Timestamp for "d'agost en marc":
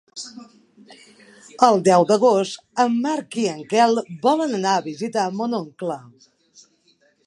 2.13-3.39